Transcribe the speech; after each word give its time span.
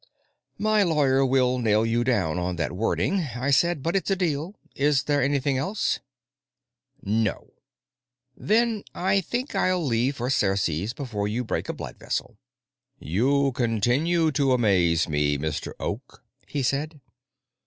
"My 0.57 0.81
lawyer 0.81 1.23
will 1.23 1.59
nail 1.59 1.85
you 1.85 2.03
down 2.03 2.39
on 2.39 2.55
that 2.55 2.71
wording," 2.71 3.19
I 3.35 3.51
said, 3.51 3.83
"but 3.83 3.95
it's 3.95 4.09
a 4.09 4.15
deal. 4.15 4.55
Is 4.73 5.03
there 5.03 5.21
anything 5.21 5.59
else?" 5.59 5.99
"No." 7.03 7.51
"Then 8.35 8.83
I 8.95 9.21
think 9.21 9.53
I'll 9.53 9.85
leave 9.85 10.15
for 10.15 10.31
Ceres 10.31 10.93
before 10.93 11.27
you 11.27 11.43
break 11.43 11.69
a 11.69 11.73
blood 11.73 11.97
vessel." 11.99 12.39
"You 12.97 13.51
continue 13.51 14.31
to 14.31 14.53
amaze 14.53 15.07
me, 15.07 15.37
Mr. 15.37 15.73
Oak," 15.79 16.23
he 16.47 16.63
said. 16.63 16.99